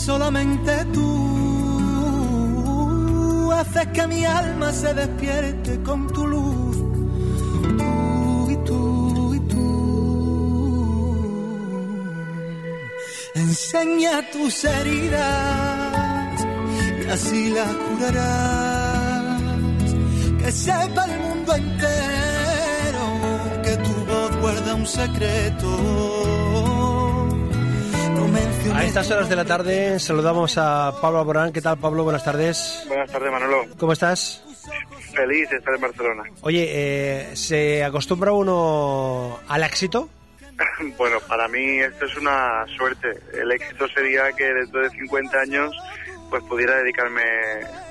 solamente 0.00 0.84
tú 0.94 1.10
haces 3.52 3.86
que 3.88 4.06
mi 4.06 4.24
alma 4.24 4.72
se 4.72 4.94
despierte 4.94 5.82
con 5.82 6.06
tu 6.14 6.26
luz. 6.26 6.76
Tú 7.78 8.50
y 8.50 8.56
tú 8.68 9.34
y 9.34 9.40
tú. 9.40 9.66
Enseña 13.34 14.30
tus 14.32 14.64
heridas 14.64 16.46
y 17.04 17.08
así 17.10 17.50
las 17.50 17.72
curarás. 17.86 19.42
Que 20.40 20.50
sepa 20.52 21.04
el 21.04 21.20
mundo 21.24 21.54
entero 21.54 23.04
que 23.64 23.76
tu 23.76 23.94
voz 24.10 24.32
guarda 24.40 24.74
un 24.74 24.86
secreto. 24.86 26.39
A 28.74 28.84
estas 28.84 29.10
horas 29.10 29.28
de 29.28 29.36
la 29.36 29.44
tarde 29.44 29.98
saludamos 29.98 30.58
a 30.58 30.92
Pablo 31.00 31.20
Alborán. 31.20 31.52
¿Qué 31.52 31.62
tal, 31.62 31.78
Pablo? 31.78 32.04
Buenas 32.04 32.24
tardes. 32.24 32.84
Buenas 32.86 33.10
tardes, 33.10 33.32
Manolo. 33.32 33.64
¿Cómo 33.78 33.92
estás? 33.92 34.44
Feliz 35.14 35.48
de 35.48 35.56
estar 35.56 35.74
en 35.74 35.80
Barcelona. 35.80 36.24
Oye, 36.42 36.66
eh, 36.68 37.36
¿se 37.36 37.82
acostumbra 37.82 38.32
uno 38.32 39.38
al 39.48 39.62
éxito? 39.64 40.10
bueno, 40.98 41.18
para 41.26 41.48
mí 41.48 41.78
esto 41.78 42.04
es 42.04 42.16
una 42.16 42.66
suerte. 42.76 43.18
El 43.32 43.50
éxito 43.50 43.88
sería 43.88 44.30
que 44.32 44.44
dentro 44.44 44.82
de 44.82 44.90
50 44.90 45.40
años 45.40 45.74
pues 46.30 46.42
pudiera 46.44 46.76
dedicarme 46.76 47.22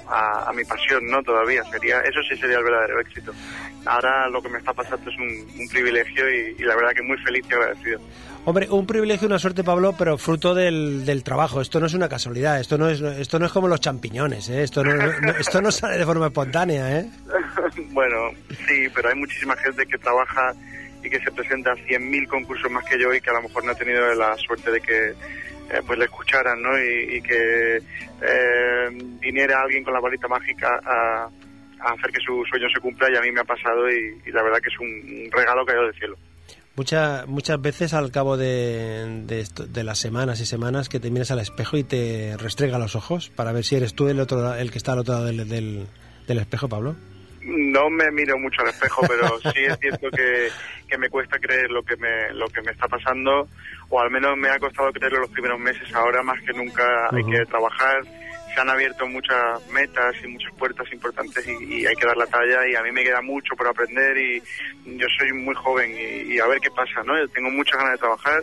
a, 0.07 0.49
a 0.49 0.53
mi 0.53 0.63
pasión, 0.63 1.05
¿no? 1.07 1.21
Todavía 1.21 1.63
sería, 1.65 1.99
eso 2.01 2.21
sí 2.27 2.35
sería 2.39 2.57
el 2.57 2.63
verdadero 2.63 2.99
éxito. 3.01 3.33
Ahora 3.85 4.27
lo 4.29 4.41
que 4.41 4.49
me 4.49 4.57
está 4.59 4.73
pasando 4.73 5.09
es 5.09 5.17
un, 5.17 5.61
un 5.61 5.67
privilegio 5.69 6.29
y, 6.29 6.55
y 6.57 6.63
la 6.63 6.75
verdad 6.75 6.91
que 6.95 7.01
muy 7.03 7.17
feliz 7.19 7.45
y 7.49 7.53
agradecido. 7.53 7.99
Hombre, 8.45 8.67
un 8.69 8.87
privilegio, 8.87 9.27
una 9.27 9.37
suerte, 9.37 9.63
Pablo, 9.63 9.93
pero 9.97 10.17
fruto 10.17 10.55
del, 10.55 11.05
del 11.05 11.23
trabajo. 11.23 11.59
Esto 11.61 11.79
no 11.79 11.85
es 11.87 11.93
una 11.93 12.07
casualidad. 12.09 12.59
Esto 12.59 12.77
no 12.77 12.89
es, 12.89 13.01
esto 13.01 13.37
no 13.37 13.45
es 13.45 13.51
como 13.51 13.67
los 13.67 13.81
champiñones. 13.81 14.49
¿eh? 14.49 14.63
Esto, 14.63 14.83
no, 14.83 14.95
no- 14.95 15.31
esto 15.37 15.61
no 15.61 15.71
sale 15.71 15.97
de 15.97 16.05
forma 16.05 16.27
espontánea. 16.27 16.99
¿eh? 16.99 17.09
bueno, 17.91 18.15
sí, 18.67 18.87
pero 18.95 19.09
hay 19.09 19.15
muchísima 19.15 19.55
gente 19.57 19.85
que 19.85 19.97
trabaja 19.97 20.53
y 21.03 21.09
que 21.09 21.19
se 21.19 21.31
presenta 21.31 21.71
a 21.71 21.75
100.000 21.75 22.27
concursos 22.27 22.71
más 22.71 22.83
que 22.85 22.99
yo 22.99 23.13
y 23.13 23.21
que 23.21 23.29
a 23.29 23.33
lo 23.33 23.43
mejor 23.43 23.63
no 23.65 23.71
ha 23.71 23.75
tenido 23.75 24.13
la 24.15 24.35
suerte 24.37 24.71
de 24.71 24.81
que 24.81 25.13
eh, 25.71 25.81
pues 25.85 25.97
le 25.99 26.05
escucharan, 26.05 26.61
¿no? 26.61 26.77
Y, 26.77 27.21
que 27.21 27.77
eh, 27.77 28.89
viniera 29.19 29.61
alguien 29.61 29.83
con 29.83 29.93
la 29.93 29.99
varita 29.99 30.27
mágica 30.27 30.79
a, 30.83 31.23
a 31.79 31.93
hacer 31.93 32.11
que 32.11 32.19
su 32.25 32.43
sueño 32.49 32.67
se 32.73 32.79
cumpla 32.81 33.09
y 33.11 33.15
a 33.15 33.21
mí 33.21 33.31
me 33.31 33.41
ha 33.41 33.45
pasado 33.45 33.89
y, 33.89 34.31
la 34.31 34.43
verdad 34.43 34.59
que 34.59 34.69
es 34.69 34.79
un, 34.79 34.87
un 35.25 35.31
regalo 35.31 35.65
caído 35.65 35.83
del 35.83 35.93
cielo. 35.95 36.17
Muchas 36.75 37.27
muchas 37.27 37.61
veces 37.61 37.93
al 37.93 38.09
cabo 38.11 38.37
de, 38.37 39.23
de, 39.25 39.41
esto- 39.41 39.65
de 39.67 39.83
las 39.83 39.99
semanas 39.99 40.39
y 40.39 40.45
semanas 40.45 40.87
que 40.87 40.99
te 41.01 41.11
miras 41.11 41.29
al 41.31 41.39
espejo 41.39 41.75
y 41.77 41.83
te 41.83 42.37
restrega 42.37 42.79
los 42.79 42.95
ojos 42.95 43.29
para 43.29 43.51
ver 43.51 43.65
si 43.65 43.75
eres 43.75 43.93
tú 43.95 44.07
el 44.07 44.19
otro 44.19 44.53
el 44.55 44.71
que 44.71 44.77
está 44.77 44.93
al 44.93 44.99
otro 44.99 45.15
lado 45.15 45.25
del, 45.25 45.49
del, 45.49 45.87
del 46.27 46.37
espejo, 46.37 46.69
Pablo. 46.69 46.95
No 47.41 47.89
me 47.89 48.11
miro 48.11 48.37
mucho 48.37 48.61
al 48.61 48.69
espejo, 48.69 49.01
pero 49.07 49.39
sí 49.39 49.63
es 49.65 49.79
cierto 49.79 50.09
que, 50.11 50.49
que 50.87 50.97
me 50.97 51.09
cuesta 51.09 51.39
creer 51.39 51.71
lo 51.71 51.83
que 51.83 51.95
me 51.97 52.33
lo 52.33 52.47
que 52.47 52.61
me 52.61 52.71
está 52.71 52.87
pasando, 52.87 53.47
o 53.89 53.99
al 53.99 54.11
menos 54.11 54.37
me 54.37 54.49
ha 54.49 54.59
costado 54.59 54.91
creerlo 54.91 55.21
los 55.21 55.31
primeros 55.31 55.59
meses. 55.59 55.93
Ahora 55.93 56.21
más 56.23 56.41
que 56.41 56.53
nunca 56.53 57.09
hay 57.11 57.23
que 57.25 57.45
trabajar. 57.45 58.03
Se 58.53 58.59
han 58.59 58.69
abierto 58.69 59.07
muchas 59.07 59.65
metas 59.71 60.15
y 60.23 60.27
muchas 60.27 60.51
puertas 60.55 60.91
importantes 60.91 61.47
y, 61.47 61.81
y 61.81 61.85
hay 61.85 61.95
que 61.95 62.07
dar 62.07 62.17
la 62.17 62.25
talla. 62.25 62.67
Y 62.67 62.75
a 62.75 62.81
mí 62.81 62.91
me 62.91 63.03
queda 63.03 63.21
mucho 63.21 63.55
por 63.55 63.67
aprender 63.67 64.17
y 64.17 64.41
yo 64.85 65.07
soy 65.17 65.31
muy 65.33 65.55
joven 65.55 65.91
y, 65.91 66.33
y 66.33 66.39
a 66.39 66.47
ver 66.47 66.59
qué 66.59 66.71
pasa, 66.71 67.03
¿no? 67.05 67.17
Yo 67.17 67.27
tengo 67.29 67.51
muchas 67.51 67.77
ganas 67.77 67.93
de 67.93 67.99
trabajar 67.99 68.41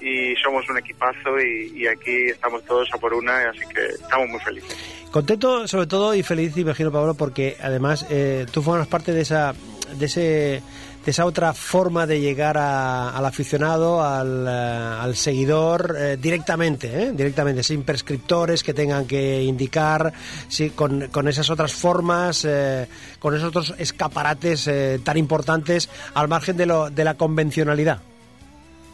y 0.00 0.34
somos 0.42 0.68
un 0.68 0.78
equipazo 0.78 1.38
y, 1.40 1.72
y 1.82 1.86
aquí 1.86 2.26
estamos 2.30 2.64
todos 2.64 2.88
a 2.92 2.98
por 2.98 3.14
una, 3.14 3.50
así 3.50 3.60
que 3.74 3.84
estamos 3.86 4.28
muy 4.28 4.40
felices. 4.40 4.76
Contento 5.10 5.66
sobre 5.66 5.86
todo 5.86 6.14
y 6.14 6.22
feliz, 6.22 6.56
imagino, 6.56 6.92
Pablo, 6.92 7.14
porque 7.14 7.56
además 7.62 8.06
eh, 8.10 8.46
tú 8.52 8.62
formas 8.62 8.86
parte 8.88 9.12
de 9.12 9.22
esa, 9.22 9.54
de 9.98 10.06
ese 10.06 10.62
de 11.04 11.12
esa 11.12 11.24
otra 11.24 11.54
forma 11.54 12.04
de 12.04 12.18
llegar 12.20 12.58
a- 12.58 13.10
al 13.16 13.24
aficionado, 13.24 14.02
al, 14.02 14.44
eh, 14.48 14.50
al 14.50 15.14
seguidor 15.14 15.94
eh, 15.96 16.16
directamente, 16.20 16.88
¿eh? 17.04 17.12
directamente, 17.12 17.62
sin 17.62 17.84
prescriptores 17.84 18.64
que 18.64 18.74
tengan 18.74 19.06
que 19.06 19.40
indicar, 19.44 20.12
sí, 20.48 20.70
con, 20.70 21.06
con 21.12 21.28
esas 21.28 21.48
otras 21.48 21.72
formas, 21.74 22.44
eh, 22.44 22.88
con 23.20 23.36
esos 23.36 23.50
otros 23.50 23.74
escaparates 23.78 24.66
eh, 24.66 24.98
tan 25.04 25.16
importantes 25.16 25.88
al 26.14 26.26
margen 26.26 26.56
de, 26.56 26.66
lo, 26.66 26.90
de 26.90 27.04
la 27.04 27.14
convencionalidad. 27.14 28.00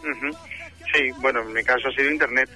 Ujú. 0.01 0.37
Sí, 0.95 1.11
bueno, 1.21 1.41
en 1.43 1.53
mi 1.53 1.63
caso 1.65 1.89
ha 1.89 1.93
sido 1.93 2.11
Internet. 2.11 2.49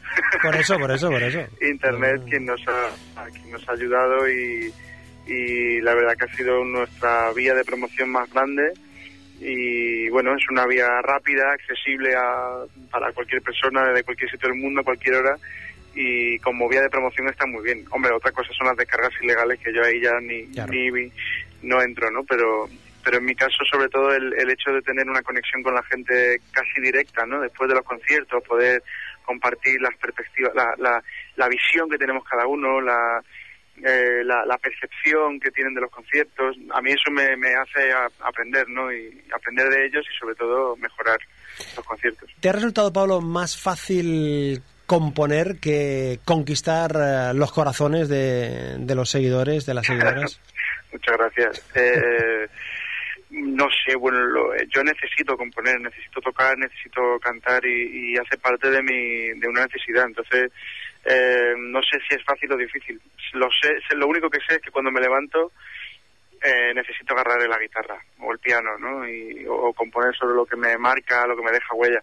Por 0.42 0.54
eso, 0.56 0.78
por 0.78 0.90
eso, 0.90 1.10
por 1.10 1.22
eso. 1.22 1.40
Internet 1.62 2.22
quien 2.28 2.44
nos 2.46 2.60
ha, 2.68 3.24
quien 3.30 3.50
nos 3.50 3.68
ha 3.68 3.72
ayudado 3.72 4.28
y, 4.28 4.72
y 5.26 5.80
la 5.80 5.94
verdad 5.94 6.14
que 6.18 6.24
ha 6.30 6.36
sido 6.36 6.64
nuestra 6.64 7.32
vía 7.32 7.54
de 7.54 7.64
promoción 7.64 8.10
más 8.10 8.30
grande 8.32 8.72
y 9.40 10.08
bueno, 10.10 10.34
es 10.34 10.42
una 10.50 10.66
vía 10.66 10.86
rápida, 11.02 11.52
accesible 11.52 12.14
a, 12.16 12.64
para 12.90 13.12
cualquier 13.12 13.42
persona 13.42 13.92
de 13.92 14.02
cualquier 14.02 14.30
sitio 14.30 14.48
del 14.48 14.58
mundo, 14.58 14.80
a 14.80 14.84
cualquier 14.84 15.16
hora 15.16 15.36
y 15.94 16.38
como 16.40 16.68
vía 16.68 16.82
de 16.82 16.90
promoción 16.90 17.28
está 17.28 17.46
muy 17.46 17.62
bien. 17.64 17.84
Hombre, 17.90 18.12
otra 18.12 18.32
cosa 18.32 18.50
son 18.56 18.66
las 18.66 18.76
descargas 18.76 19.12
ilegales 19.22 19.58
que 19.60 19.72
yo 19.72 19.82
ahí 19.82 20.00
ya 20.00 20.12
ni, 20.20 20.46
Claro. 20.48 20.72
ni 20.72 21.10
no 21.62 21.82
entro, 21.82 22.10
¿no? 22.10 22.22
Pero 22.24 22.68
pero 23.06 23.18
en 23.18 23.24
mi 23.24 23.36
caso 23.36 23.58
sobre 23.70 23.88
todo 23.88 24.12
el, 24.12 24.34
el 24.36 24.50
hecho 24.50 24.72
de 24.72 24.82
tener 24.82 25.08
una 25.08 25.22
conexión 25.22 25.62
con 25.62 25.74
la 25.76 25.82
gente 25.84 26.40
casi 26.50 26.80
directa, 26.80 27.24
¿no? 27.24 27.40
Después 27.40 27.68
de 27.68 27.76
los 27.76 27.84
conciertos, 27.84 28.42
poder 28.42 28.82
compartir 29.24 29.80
las 29.80 29.96
perspectivas, 29.96 30.52
la, 30.56 30.74
la, 30.78 31.00
la 31.36 31.48
visión 31.48 31.88
que 31.88 31.98
tenemos 31.98 32.24
cada 32.28 32.48
uno, 32.48 32.80
la, 32.80 33.22
eh, 33.84 34.24
la, 34.24 34.44
la 34.44 34.58
percepción 34.58 35.38
que 35.38 35.52
tienen 35.52 35.72
de 35.74 35.82
los 35.82 35.90
conciertos. 35.92 36.56
A 36.74 36.82
mí 36.82 36.90
eso 36.90 37.12
me, 37.12 37.36
me 37.36 37.54
hace 37.54 37.92
a- 37.92 38.10
aprender, 38.26 38.68
¿no? 38.68 38.92
Y 38.92 39.22
aprender 39.32 39.68
de 39.68 39.86
ellos 39.86 40.04
y 40.12 40.18
sobre 40.18 40.34
todo 40.34 40.74
mejorar 40.76 41.18
los 41.76 41.84
conciertos. 41.86 42.28
¿Te 42.40 42.48
ha 42.48 42.52
resultado, 42.52 42.92
Pablo, 42.92 43.20
más 43.20 43.56
fácil 43.56 44.62
componer 44.86 45.58
que 45.60 46.18
conquistar 46.24 46.90
eh, 46.96 47.34
los 47.34 47.52
corazones 47.52 48.08
de, 48.08 48.78
de 48.78 48.94
los 48.96 49.10
seguidores, 49.10 49.64
de 49.64 49.74
las 49.74 49.86
seguidoras? 49.86 50.40
Muchas 50.92 51.16
gracias. 51.16 51.70
Eh, 51.76 52.48
no 53.30 53.66
sé, 53.84 53.96
bueno, 53.96 54.18
lo- 54.20 54.54
eh, 54.54 54.66
yo 54.68 54.82
necesito 54.84 55.36
componer, 55.36 55.80
necesito 55.80 56.20
tocar, 56.20 56.56
necesito 56.58 57.18
cantar 57.20 57.64
y, 57.66 58.16
hace 58.16 58.38
parte 58.38 58.70
de 58.70 58.82
mi 58.82 59.38
de 59.38 59.48
una 59.48 59.64
necesidad. 59.66 60.04
Entonces, 60.06 60.50
eh, 61.04 61.54
no 61.58 61.80
sé 61.82 61.98
si 62.08 62.14
es 62.16 62.24
fácil 62.24 62.52
o 62.52 62.56
difícil. 62.56 63.00
Lo 63.34 63.48
sé- 63.50 63.96
lo 63.96 64.06
único 64.06 64.30
que 64.30 64.38
sé 64.46 64.56
es 64.56 64.60
que 64.60 64.70
cuando 64.70 64.90
me 64.90 65.00
levanto 65.00 65.52
eh, 66.42 66.72
necesito 66.74 67.14
agarrar 67.14 67.48
la 67.48 67.58
guitarra 67.58 67.98
o 68.20 68.30
el 68.32 68.38
piano, 68.38 68.76
¿no? 68.78 69.08
Y, 69.08 69.44
o, 69.48 69.72
componer 69.72 70.14
sobre 70.14 70.34
lo 70.36 70.44
que 70.44 70.56
me 70.56 70.76
marca, 70.76 71.26
lo 71.26 71.34
que 71.36 71.42
me 71.42 71.50
deja 71.50 71.74
huella. 71.74 72.00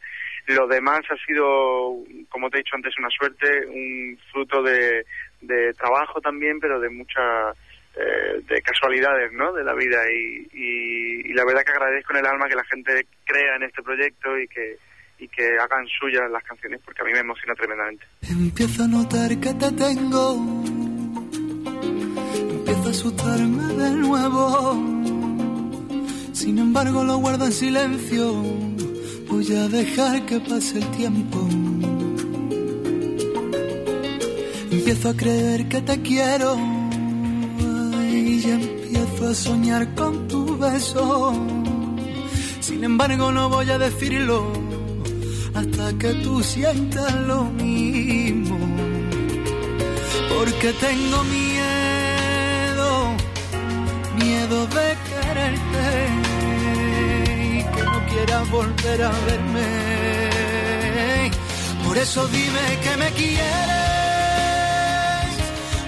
Lo 0.47 0.67
demás 0.67 1.01
ha 1.09 1.16
sido, 1.25 1.95
como 2.29 2.50
te 2.50 2.57
he 2.57 2.62
dicho 2.63 2.75
antes, 2.75 2.97
una 2.97 3.09
suerte, 3.09 3.66
un 3.67 4.17
fruto 4.31 4.62
de, 4.63 5.06
de 5.42 5.74
trabajo 5.74 6.19
también, 6.19 6.59
pero 6.59 6.80
de 6.80 6.89
mucha 6.89 7.53
eh, 7.95 8.42
de 8.48 8.62
casualidades, 8.62 9.31
¿no? 9.34 9.54
De 9.54 9.63
la 9.63 9.74
vida 9.74 10.01
y, 10.12 10.48
y, 10.54 11.30
y 11.30 11.34
la 11.34 11.45
verdad 11.45 11.63
que 11.63 11.72
agradezco 11.72 12.13
en 12.13 12.19
el 12.19 12.25
alma 12.25 12.50
que 12.50 12.56
la 12.56 12.66
gente 12.66 13.07
crea 13.25 13.56
en 13.56 13.63
este 13.63 13.84
proyecto 13.84 14.38
y 14.38 14.48
que 14.48 14.78
y 15.19 15.28
que 15.28 15.57
hagan 15.57 15.86
suyas 15.88 16.30
las 16.31 16.44
canciones 16.44 16.81
porque 16.84 17.01
a 17.01 17.06
mí 17.06 17.12
me 17.13 17.19
emociona 17.19 17.54
tremendamente. 17.56 18.06
Empiezo 18.30 18.84
a 18.84 18.88
notar 18.88 19.30
que 19.40 19.54
te 19.54 19.72
tengo. 19.72 20.36
Empiezo 22.50 22.88
a 22.88 22.90
asustarme 22.90 23.74
de 23.84 23.90
nuevo. 23.92 24.74
Sin 26.34 26.57
embargo, 26.57 27.04
lo 27.04 27.18
guardo 27.18 27.45
en 27.45 27.51
silencio. 27.51 28.34
Voy 29.30 29.56
a 29.56 29.68
dejar 29.69 30.25
que 30.25 30.40
pase 30.42 30.80
el 30.80 30.92
tiempo. 30.92 31.48
Empiezo 34.72 35.10
a 35.10 35.16
creer 35.16 35.69
que 35.69 35.81
te 35.81 36.01
quiero. 36.01 36.82
Y 38.45 38.51
empiezo 38.51 39.30
a 39.30 39.34
soñar 39.34 39.95
con 39.95 40.28
tu 40.28 40.57
beso. 40.57 41.34
Sin 42.60 42.84
embargo, 42.84 43.31
no 43.31 43.48
voy 43.48 43.69
a 43.69 43.78
decirlo 43.78 44.51
hasta 45.54 45.94
que 45.98 46.13
tú 46.16 46.44
sientas 46.44 47.13
lo 47.28 47.45
mismo. 47.45 48.57
porque 50.36 50.74
tengo 50.74 51.24
miedo, 51.24 52.90
miedo 54.19 54.68
de 54.68 54.98
quererte 55.07 55.86
y 57.40 57.63
que 57.63 57.84
no 57.84 58.06
quieras 58.10 58.50
volver 58.50 59.04
a 59.04 59.12
verme. 59.28 59.69
Por 61.86 61.98
eso 61.98 62.28
dime 62.28 62.80
que 62.84 62.98
me 62.98 63.10
quieres 63.12 63.44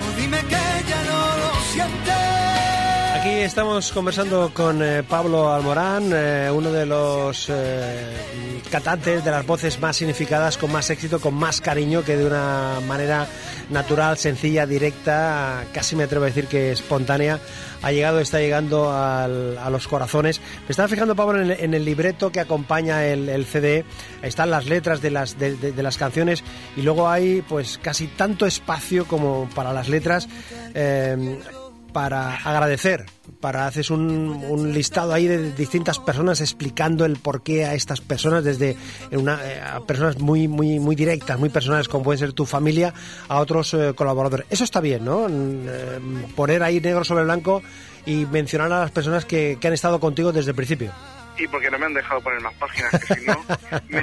o 0.05 0.21
dime 0.21 0.39
que 0.45 0.74
Aquí 3.25 3.33
estamos 3.33 3.91
conversando 3.91 4.51
con 4.53 4.83
eh, 4.83 5.01
Pablo 5.01 5.51
Almorán, 5.51 6.11
eh, 6.13 6.47
uno 6.53 6.71
de 6.71 6.85
los 6.85 7.47
eh, 7.49 8.13
cantantes 8.69 9.25
de 9.25 9.31
las 9.31 9.43
voces 9.47 9.81
más 9.81 9.95
significadas, 9.95 10.59
con 10.59 10.71
más 10.71 10.91
éxito, 10.91 11.19
con 11.19 11.33
más 11.33 11.59
cariño, 11.59 12.03
que 12.03 12.17
de 12.17 12.27
una 12.27 12.79
manera 12.87 13.25
natural, 13.71 14.19
sencilla, 14.19 14.67
directa, 14.67 15.63
casi 15.73 15.95
me 15.95 16.03
atrevo 16.03 16.25
a 16.25 16.27
decir 16.27 16.45
que 16.45 16.71
espontánea, 16.71 17.39
ha 17.81 17.91
llegado, 17.91 18.19
está 18.19 18.39
llegando 18.39 18.91
a 18.91 19.27
los 19.27 19.87
corazones. 19.87 20.39
Me 20.67 20.69
estaba 20.69 20.87
fijando, 20.87 21.15
Pablo, 21.15 21.41
en 21.41 21.73
el, 21.73 21.83
libreto 21.83 22.31
que 22.31 22.41
acompaña 22.41 23.07
el, 23.07 23.27
el 23.27 23.45
CD, 23.45 23.85
están 24.21 24.51
las 24.51 24.67
letras 24.67 25.01
de 25.01 25.09
las, 25.09 25.97
canciones 25.97 26.43
y 26.77 26.83
luego 26.83 27.09
hay 27.09 27.41
pues 27.41 27.79
casi 27.81 28.05
tanto 28.05 28.45
espacio 28.45 29.07
como 29.07 29.49
para 29.55 29.73
las 29.73 29.89
letras. 29.89 30.27
Eh, 31.95 31.99
para 32.05 32.35
agradecer, 32.35 33.05
para 33.39 33.67
haces 33.67 33.89
un, 33.89 34.43
un 34.49 34.73
listado 34.73 35.13
ahí 35.13 35.27
de 35.27 35.51
distintas 35.53 35.97
personas 35.99 36.41
explicando 36.41 37.05
el 37.05 37.17
porqué 37.17 37.65
a 37.65 37.73
estas 37.73 38.01
personas, 38.01 38.43
desde 38.43 38.75
una, 39.11 39.39
eh, 39.45 39.61
a 39.61 39.79
personas 39.81 40.19
muy 40.19 40.47
muy 40.47 40.79
muy 40.79 40.95
directas, 40.95 41.39
muy 41.39 41.49
personales, 41.49 41.87
como 41.87 42.03
pueden 42.03 42.19
ser 42.19 42.33
tu 42.33 42.45
familia, 42.45 42.93
a 43.29 43.39
otros 43.39 43.73
eh, 43.73 43.93
colaboradores. 43.95 44.45
Eso 44.49 44.63
está 44.63 44.81
bien, 44.81 45.05
¿no? 45.05 45.27
Mm, 45.29 45.67
eh, 45.67 45.99
poner 46.35 46.63
ahí 46.63 46.79
negro 46.81 47.03
sobre 47.03 47.23
blanco 47.23 47.61
y 48.05 48.25
mencionar 48.25 48.71
a 48.71 48.79
las 48.81 48.91
personas 48.91 49.25
que, 49.25 49.57
que 49.59 49.67
han 49.67 49.73
estado 49.73 49.99
contigo 49.99 50.31
desde 50.31 50.51
el 50.51 50.55
principio. 50.55 50.91
Y 51.37 51.47
porque 51.49 51.69
no 51.69 51.77
me 51.77 51.85
han 51.87 51.93
dejado 51.93 52.21
poner 52.21 52.39
más 52.41 52.53
páginas, 52.55 52.91
que 52.91 53.15
si 53.15 53.25
no, 53.25 53.43
me, 53.89 54.01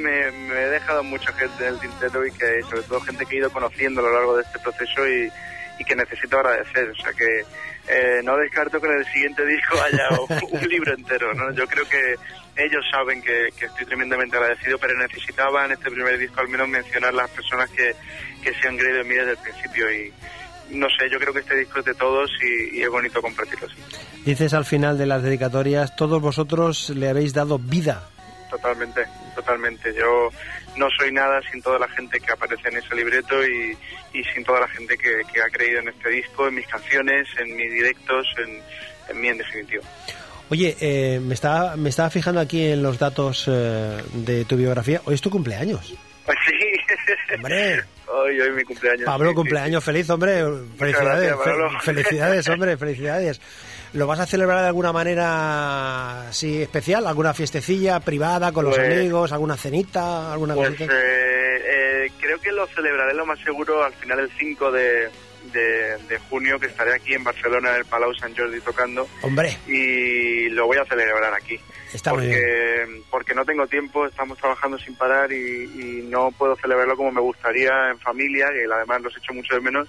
me- 0.00 0.30
me 0.48 0.60
he 0.62 0.68
dejado 0.70 1.02
mucha 1.02 1.30
gente 1.32 1.66
en 1.66 1.74
el 1.74 1.80
tintero 1.80 2.26
y 2.26 2.30
que, 2.32 2.62
sobre 2.68 2.82
todo, 2.82 3.00
gente 3.02 3.26
que 3.26 3.34
he 3.36 3.38
ido 3.38 3.50
conociendo 3.50 4.00
a 4.00 4.04
lo 4.04 4.12
largo 4.14 4.36
de 4.36 4.42
este 4.44 4.58
proceso 4.60 5.06
y, 5.06 5.28
y 5.80 5.84
que 5.84 5.96
necesito 5.96 6.38
agradecer. 6.38 6.90
O 6.90 6.94
sea 6.94 7.12
que 7.14 7.40
eh, 7.88 8.20
no 8.22 8.36
descarto 8.36 8.80
que 8.80 8.86
en 8.86 8.98
el 8.98 9.06
siguiente 9.06 9.44
disco 9.46 9.76
haya 9.82 10.08
un, 10.20 10.60
un 10.60 10.68
libro 10.68 10.94
entero, 10.94 11.32
¿no? 11.34 11.52
Yo 11.52 11.66
creo 11.66 11.88
que 11.88 12.14
ellos 12.56 12.84
saben 12.92 13.22
que, 13.22 13.48
que 13.58 13.66
estoy 13.66 13.86
tremendamente 13.86 14.36
agradecido, 14.36 14.78
pero 14.78 14.96
necesitaba 14.98 15.64
en 15.64 15.72
este 15.72 15.90
primer 15.90 16.18
disco 16.18 16.40
al 16.40 16.48
menos 16.48 16.68
mencionar 16.68 17.14
las 17.14 17.30
personas 17.30 17.70
que, 17.70 17.94
que 18.42 18.52
se 18.54 18.68
han 18.68 18.76
creído 18.76 19.00
en 19.00 19.08
mí 19.08 19.14
desde 19.14 19.30
el 19.32 19.38
principio 19.38 19.90
y 19.90 20.12
no 20.70 20.86
sé, 20.90 21.10
yo 21.10 21.18
creo 21.18 21.32
que 21.32 21.40
este 21.40 21.56
disco 21.56 21.80
es 21.80 21.84
de 21.84 21.94
todos 21.94 22.30
y, 22.42 22.78
y 22.78 22.82
es 22.82 22.88
bonito 22.88 23.20
compartirlo 23.20 23.66
así. 23.66 23.76
Dices 24.24 24.54
al 24.54 24.64
final 24.64 24.98
de 24.98 25.06
las 25.06 25.22
dedicatorias, 25.22 25.96
todos 25.96 26.20
vosotros 26.20 26.90
le 26.90 27.08
habéis 27.08 27.32
dado 27.32 27.58
vida. 27.58 28.04
Totalmente, 28.50 29.04
totalmente. 29.34 29.92
Yo 29.94 30.30
no 30.76 30.88
soy 30.98 31.12
nada 31.12 31.40
sin 31.50 31.62
toda 31.62 31.78
la 31.78 31.88
gente 31.88 32.20
que 32.20 32.32
aparece 32.32 32.68
en 32.68 32.76
ese 32.76 32.94
libreto 32.94 33.44
y, 33.46 33.76
y 34.12 34.24
sin 34.32 34.44
toda 34.44 34.60
la 34.60 34.68
gente 34.68 34.96
que, 34.96 35.22
que 35.32 35.42
ha 35.42 35.48
creído 35.50 35.80
en 35.80 35.88
este 35.88 36.08
disco, 36.10 36.48
en 36.48 36.54
mis 36.56 36.66
canciones, 36.66 37.26
en 37.38 37.56
mis 37.56 37.70
directos, 37.72 38.26
en, 38.44 38.60
en 39.14 39.20
mí 39.20 39.28
en 39.28 39.38
definitiva. 39.38 39.82
Oye, 40.50 40.76
eh, 40.80 41.20
me, 41.22 41.34
estaba, 41.34 41.76
me 41.76 41.88
estaba 41.90 42.10
fijando 42.10 42.40
aquí 42.40 42.72
en 42.72 42.82
los 42.82 42.98
datos 42.98 43.46
eh, 43.48 44.02
de 44.14 44.44
tu 44.44 44.56
biografía. 44.56 45.00
Hoy 45.04 45.14
es 45.14 45.20
tu 45.20 45.30
cumpleaños. 45.30 45.94
Pues 46.26 46.38
sí. 46.46 47.34
Hombre. 47.36 47.82
Hoy, 48.12 48.40
hoy 48.40 48.48
es 48.48 48.54
mi 48.56 48.64
cumpleaños. 48.64 49.04
Pablo, 49.06 49.26
sí, 49.28 49.30
sí, 49.30 49.36
cumpleaños 49.36 49.84
feliz, 49.84 50.10
hombre. 50.10 50.42
Felicidades, 50.76 51.28
gracias, 51.28 51.36
Pablo. 51.46 51.70
fe- 51.70 51.78
felicidades, 51.84 52.48
hombre, 52.48 52.76
felicidades. 52.76 53.40
¿Lo 53.92 54.06
vas 54.06 54.20
a 54.20 54.26
celebrar 54.26 54.60
de 54.60 54.68
alguna 54.68 54.92
manera 54.92 56.28
así 56.28 56.62
especial? 56.62 57.06
¿Alguna 57.06 57.34
fiestecilla 57.34 57.98
privada 58.00 58.52
con 58.52 58.64
los 58.64 58.76
Pues- 58.76 58.86
amigos? 58.88 59.32
¿Alguna 59.32 59.56
cenita? 59.56 60.32
¿Alguna 60.32 60.54
Pues 60.54 60.80
eh, 60.80 60.86
eh, 60.88 62.12
creo 62.20 62.40
que 62.40 62.52
lo 62.52 62.66
celebraré 62.68 63.14
lo 63.14 63.26
más 63.26 63.40
seguro 63.40 63.82
al 63.82 63.92
final 63.94 64.20
el 64.20 64.30
5 64.38 64.70
de, 64.70 65.08
de, 65.52 65.98
de 66.08 66.18
junio, 66.28 66.60
que 66.60 66.66
estaré 66.66 66.94
aquí 66.94 67.14
en 67.14 67.24
Barcelona, 67.24 67.70
en 67.70 67.76
el 67.76 67.84
Palau 67.84 68.14
Sant 68.14 68.38
Jordi 68.38 68.60
tocando. 68.60 69.08
Hombre, 69.22 69.56
y 69.66 70.48
lo 70.50 70.66
voy 70.66 70.78
a 70.78 70.84
celebrar 70.84 71.34
aquí. 71.34 71.58
Está 71.92 72.14
muy 72.14 72.26
porque, 72.28 73.02
porque 73.10 73.34
no 73.34 73.44
tengo 73.44 73.66
tiempo, 73.66 74.06
estamos 74.06 74.38
trabajando 74.38 74.78
sin 74.78 74.94
parar 74.94 75.32
y, 75.32 75.64
y 75.64 76.06
no 76.08 76.30
puedo 76.30 76.54
celebrarlo 76.54 76.96
como 76.96 77.10
me 77.10 77.20
gustaría 77.20 77.90
en 77.90 77.98
familia, 77.98 78.46
que 78.52 78.72
además 78.72 79.02
los 79.02 79.16
echo 79.16 79.34
mucho 79.34 79.56
de 79.56 79.60
menos. 79.62 79.88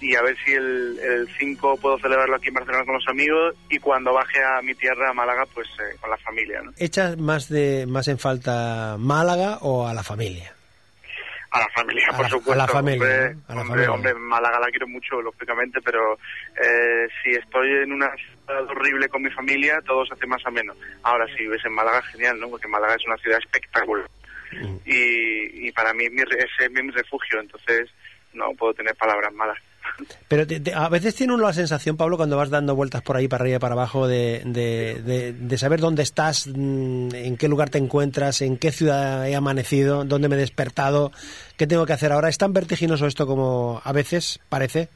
Y 0.00 0.14
a 0.14 0.22
ver 0.22 0.36
si 0.44 0.52
el, 0.52 0.98
el 1.02 1.28
5 1.38 1.76
puedo 1.78 1.98
celebrarlo 1.98 2.36
aquí 2.36 2.48
en 2.48 2.54
Barcelona 2.54 2.84
con 2.86 2.94
los 2.94 3.08
amigos 3.08 3.54
y 3.68 3.78
cuando 3.78 4.12
baje 4.14 4.42
a 4.42 4.62
mi 4.62 4.74
tierra, 4.74 5.10
a 5.10 5.12
Málaga, 5.12 5.44
pues 5.52 5.68
eh, 5.78 5.96
con 6.00 6.08
la 6.10 6.16
familia. 6.18 6.62
¿no? 6.62 6.72
¿echas 6.78 7.18
más, 7.18 7.48
de, 7.48 7.84
más 7.86 8.08
en 8.08 8.18
falta 8.18 8.96
Málaga 8.98 9.58
o 9.60 9.86
a 9.86 9.92
la 9.92 10.02
familia? 10.02 10.54
A 11.52 11.58
la 11.58 11.68
familia, 11.74 12.06
A 12.08 12.12
por 12.16 12.22
la- 12.22 12.28
supuesto. 12.30 12.52
a 12.52 12.56
la 12.56 12.68
familia, 12.68 13.02
Hombre, 13.04 13.34
¿no? 13.34 13.40
A 13.48 13.54
la 13.56 13.60
hombre, 13.62 13.84
familia. 13.86 13.92
hombre, 13.92 14.14
Málaga 14.14 14.60
la 14.60 14.66
quiero 14.68 14.86
mucho, 14.86 15.20
lógicamente, 15.20 15.80
pero 15.84 16.14
eh, 16.14 17.08
si 17.22 17.30
estoy 17.32 17.68
en 17.82 17.92
una 17.92 18.08
ciudad 18.14 18.62
horrible 18.70 19.08
con 19.08 19.20
mi 19.22 19.30
familia, 19.30 19.80
todo 19.84 20.06
se 20.06 20.14
hace 20.14 20.26
más 20.28 20.46
o 20.46 20.50
menos. 20.52 20.76
Ahora, 21.02 21.26
si 21.36 21.42
vives 21.42 21.60
en 21.64 21.72
Málaga, 21.74 22.00
genial, 22.02 22.38
¿no? 22.38 22.48
Porque 22.50 22.68
Málaga 22.68 22.94
es 22.94 23.04
una 23.04 23.16
ciudad 23.16 23.38
espectacular. 23.40 24.08
Mm. 24.52 24.76
Y, 24.86 25.66
y 25.68 25.72
para 25.72 25.92
mí 25.92 26.04
ese 26.06 26.64
es 26.64 26.70
mi 26.70 26.88
refugio, 26.92 27.40
entonces 27.40 27.90
no 28.32 28.52
puedo 28.54 28.72
tener 28.72 28.94
palabras 28.94 29.32
malas. 29.34 29.58
Pero 30.28 30.46
te- 30.46 30.60
te- 30.60 30.72
a 30.74 30.88
veces 30.88 31.14
tiene 31.14 31.34
uno 31.34 31.44
la 31.44 31.52
sensación, 31.52 31.96
Pablo, 31.96 32.16
cuando 32.16 32.36
vas 32.36 32.50
dando 32.50 32.74
vueltas 32.74 33.02
por 33.02 33.16
ahí, 33.16 33.28
para 33.28 33.42
arriba 33.42 33.56
y 33.56 33.58
para 33.60 33.74
abajo, 33.74 34.06
de, 34.08 34.42
de, 34.44 35.02
de- 35.02 35.32
de 35.32 35.58
saber 35.58 35.80
dónde 35.80 36.02
estás, 36.02 36.46
mm, 36.46 37.14
en 37.14 37.36
qué 37.36 37.48
lugar 37.48 37.70
te 37.70 37.78
encuentras, 37.78 38.40
en 38.42 38.56
qué 38.56 38.72
ciudad 38.72 39.28
he 39.28 39.34
amanecido, 39.34 40.04
dónde 40.04 40.28
me 40.28 40.36
he 40.36 40.38
despertado, 40.38 41.12
qué 41.56 41.66
tengo 41.66 41.84
que 41.86 41.92
hacer 41.92 42.12
ahora. 42.12 42.28
¿Es 42.28 42.38
tan 42.38 42.52
vertiginoso 42.52 43.06
esto 43.06 43.26
como 43.26 43.80
a 43.84 43.92
veces 43.92 44.40
parece? 44.48 44.88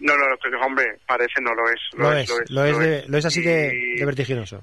No, 0.00 0.14
no, 0.16 0.24
no, 0.28 0.66
hombre, 0.66 0.84
parece 1.06 1.40
no 1.40 1.54
lo 1.54 1.68
es. 1.70 1.80
Lo, 1.94 2.12
es, 2.12 2.50
lo 2.50 2.64
es, 2.64 2.78
de- 2.78 3.04
lo 3.08 3.18
es 3.18 3.24
así 3.24 3.40
Y- 3.40 3.44
de 3.44 4.04
vertiginoso. 4.04 4.62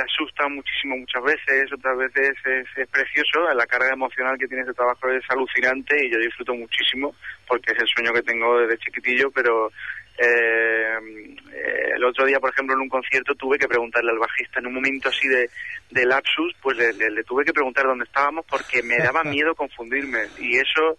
Asusta 0.00 0.48
muchísimo 0.48 0.96
muchas 0.96 1.22
veces, 1.22 1.72
otras 1.72 1.96
veces 1.98 2.30
es, 2.44 2.66
es 2.76 2.88
precioso, 2.88 3.40
la 3.54 3.66
carga 3.66 3.92
emocional 3.92 4.36
que 4.38 4.46
tiene 4.46 4.62
este 4.62 4.74
trabajo 4.74 5.08
es 5.10 5.24
alucinante 5.28 6.04
y 6.06 6.10
yo 6.10 6.18
disfruto 6.18 6.54
muchísimo 6.54 7.14
porque 7.46 7.72
es 7.72 7.78
el 7.80 7.88
sueño 7.88 8.12
que 8.12 8.22
tengo 8.22 8.58
desde 8.60 8.78
chiquitillo, 8.78 9.30
pero 9.30 9.70
eh, 10.18 10.98
eh, 11.52 11.92
el 11.96 12.04
otro 12.04 12.26
día, 12.26 12.38
por 12.40 12.50
ejemplo, 12.50 12.74
en 12.74 12.82
un 12.82 12.88
concierto 12.88 13.34
tuve 13.34 13.58
que 13.58 13.68
preguntarle 13.68 14.10
al 14.10 14.18
bajista 14.18 14.60
en 14.60 14.66
un 14.66 14.74
momento 14.74 15.08
así 15.08 15.26
de, 15.28 15.48
de 15.90 16.06
lapsus, 16.06 16.54
pues 16.62 16.76
le, 16.76 16.92
le- 16.92 17.10
le 17.10 17.24
tuve 17.24 17.44
que 17.44 17.52
preguntar 17.52 17.84
dónde 17.86 18.04
estábamos 18.04 18.44
porque 18.46 18.82
me 18.82 18.98
daba 18.98 19.22
miedo 19.24 19.54
confundirme 19.54 20.20
y 20.38 20.56
eso 20.58 20.98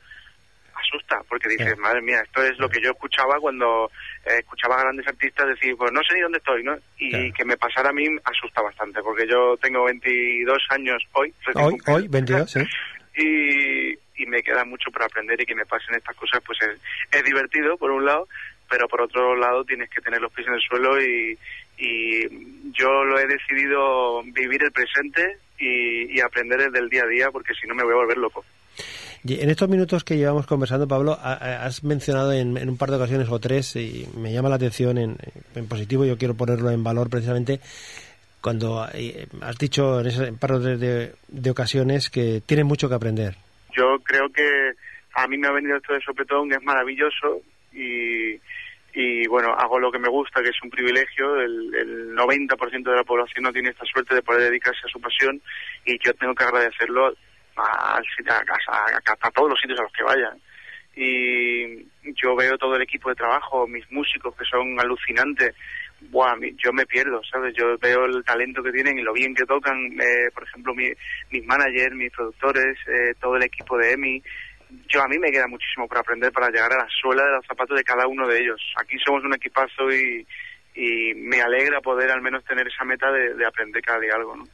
asusta 0.82 1.22
porque 1.30 1.50
dices, 1.50 1.78
madre 1.78 2.02
mía, 2.02 2.22
esto 2.24 2.44
es 2.44 2.58
lo 2.60 2.70
que 2.70 2.82
yo 2.82 2.92
escuchaba 2.92 3.40
cuando 3.40 3.90
eh, 4.26 4.40
escuchaba 4.40 4.76
a 4.76 4.82
grandes 4.82 5.08
artistas 5.08 5.48
decir, 5.48 5.76
pues 5.78 5.92
no 5.92 6.02
sé 6.04 6.16
ni 6.16 6.22
dónde 6.22 6.38
estoy, 6.40 6.64
¿no? 6.64 6.76
Y 6.98 7.10
Claro. 7.12 7.34
que 7.38 7.46
me 7.46 7.58
pasara 7.58 7.90
a 7.90 7.94
mí 7.94 8.06
asusta 8.24 8.62
bastante 8.62 9.02
porque 9.02 9.28
yo 9.28 9.58
tengo 9.58 9.84
22 9.86 10.58
años 10.70 11.04
hoy, 11.14 11.34
Hoy, 11.56 11.78
hoy, 11.88 12.08
22, 12.08 12.50
sí. 12.52 12.60
y, 13.18 13.92
y 14.24 14.26
me 14.28 14.42
queda 14.44 14.64
mucho 14.66 14.92
por 14.92 15.04
aprender 15.04 15.40
y 15.42 15.46
que 15.46 15.56
me 15.56 15.66
pasen 15.66 15.96
estas 15.96 16.16
cosas, 16.16 16.42
pues 16.46 16.58
es, 16.62 16.80
es 17.12 17.24
divertido 17.24 17.78
por 17.78 17.92
un 17.92 18.06
lado, 18.06 18.28
pero 18.70 18.88
por 18.88 19.02
otro 19.02 19.36
lado 19.36 19.64
tienes 19.66 19.90
que 19.90 20.02
tener 20.02 20.22
los 20.22 20.32
pies 20.32 20.48
en 20.48 20.54
el 20.54 20.62
suelo 20.62 21.02
y, 21.02 21.38
y 21.78 22.72
yo 22.72 23.04
lo 23.04 23.20
he 23.20 23.28
decidido 23.28 24.24
vivir 24.24 24.64
el 24.64 24.72
presente 24.72 25.38
y, 25.60 26.16
y 26.18 26.20
aprender 26.22 26.60
desde 26.64 26.80
el 26.80 26.90
día 26.90 27.04
a 27.04 27.08
día 27.08 27.32
porque 27.32 27.54
si 27.54 27.68
no 27.68 27.76
me 27.76 27.84
voy 27.84 27.94
a 27.94 27.98
volver 27.98 28.18
loco. 28.18 28.46
En 29.24 29.50
estos 29.51 29.70
minutos 29.70 30.04
que 30.04 30.18
llevamos 30.18 30.48
conversando, 30.48 30.88
Pablo, 30.88 31.12
ha- 31.22 31.34
ha- 31.34 31.66
has 31.66 31.84
mencionado 31.84 32.34
en, 32.34 32.58
un 32.68 32.78
par 32.78 32.90
de 32.90 32.96
ocasiones 32.98 33.30
o 33.30 33.40
tres, 33.40 33.75
y 33.75 34.08
me 34.18 34.34
llama 34.34 34.50
la 34.50 34.56
atención 34.56 34.98
en, 34.98 35.18
en 35.56 35.68
positivo, 35.68 36.06
yo 36.06 36.18
quiero 36.18 36.34
ponerlo 36.34 36.72
en 36.72 36.84
valor 36.84 37.10
precisamente, 37.10 37.60
cuando 38.42 38.88
eh, 38.94 39.28
has 39.42 39.58
dicho 39.60 40.00
en 40.01 40.08
ese 40.08 40.34
par 40.34 40.58
de, 40.60 40.78
de- 40.78 41.12
de 41.28 41.50
ocasiones 41.51 42.10
que 42.10 42.42
tienes 42.46 42.66
mucho 42.66 42.90
que 42.90 42.96
aprender. 42.96 43.36
Yo 43.78 44.00
creo 44.04 44.30
que 44.32 44.72
a 45.13 45.28
mí 45.28 45.38
me 45.38 45.48
ha 45.48 45.51
venido 45.51 45.78
esto 45.78 45.94
de 45.94 46.01
sopetón, 46.01 46.51
es 46.51 46.63
maravilloso 46.63 47.42
y, 47.72 48.40
y 48.96 49.28
bueno, 49.28 49.54
hago 49.54 49.80
lo 49.80 49.92
que 49.92 50.00
me 50.00 50.10
gusta, 50.10 50.42
que 50.42 50.50
es 50.50 50.63
un 50.63 50.72
privilegio. 50.72 51.40
El, 51.40 51.75
el 51.75 52.16
90% 52.16 52.84
de 52.90 52.96
la 52.96 53.04
población 53.04 53.44
no 53.44 53.54
tiene 53.54 53.70
esta 53.70 53.86
suerte 53.86 54.16
de 54.16 54.24
poder 54.24 54.42
dedicarse 54.50 54.82
a 54.86 54.90
su 54.92 55.00
pasión 55.00 55.40
y 55.86 56.00
yo 56.04 56.12
tengo 56.16 56.34
que 56.34 56.44
agradecerlo 56.44 57.13
a, 57.58 57.98
a, 57.98 58.98
a- 59.27 59.31
todos 59.31 59.50
los 59.50 59.60
sitios 59.60 59.79
a 59.79 59.84
los 59.84 59.91
que 59.93 60.03
vayan. 60.03 60.39
Y 60.96 61.86
yo 62.22 62.36
veo 62.36 62.58
todo 62.58 62.75
el 62.75 62.81
equipo 62.81 63.10
de 63.10 63.15
trabajo, 63.15 63.67
mis 63.67 63.89
músicos 63.91 64.36
que 64.36 64.46
son 64.46 64.79
alucinantes. 64.79 65.55
Buah, 66.10 66.36
yo 66.58 66.74
me 66.74 66.86
pierdo, 66.86 67.22
¿sabes? 67.31 67.53
Yo 67.55 67.77
veo 67.77 68.05
el 68.05 68.24
talento 68.24 68.62
que 68.63 68.72
tienen 68.72 68.98
y 68.98 69.01
lo 69.03 69.13
bien 69.13 69.34
que 69.36 69.46
tocan. 69.46 69.77
eh, 70.01 70.29
por 70.34 70.43
ejemplo, 70.43 70.74
mi- 70.74 70.91
mis 71.29 71.46
managers, 71.46 71.96
mis 71.96 72.12
productores, 72.12 72.77
eh, 72.88 73.13
todo 73.22 73.36
el 73.38 73.43
equipo 73.43 73.77
de 73.77 73.93
EMI. 73.93 74.24
yo 74.89 75.01
a 75.01 75.08
mí 75.08 75.17
me 75.20 75.31
queda 75.31 75.48
muchísimo 75.48 75.88
por 75.88 75.98
aprender 75.98 76.31
para 76.31 76.50
llegar 76.50 76.72
a 76.74 76.77
la 76.84 76.88
suela 76.89 77.24
de 77.25 77.31
los 77.34 77.46
zapatos 77.46 77.77
de 77.77 77.84
cada 77.84 78.08
uno 78.08 78.25
de 78.27 78.39
ellos. 78.39 78.62
Aquí 78.77 78.98
somos 79.05 79.24
un 79.24 79.34
equipazo 79.34 79.91
y, 79.91 80.25
y 80.75 81.13
me 81.15 81.41
alegra 81.41 81.81
poder 81.81 82.10
al 82.10 82.22
menos 82.22 82.43
tener 82.46 82.67
esa 82.67 82.84
meta 82.86 83.12
de, 83.12 83.34
de 83.36 83.46
aprender 83.46 83.81
cada 83.84 84.00
día 84.00 84.15
algo, 84.15 84.36
¿no? 84.38 84.48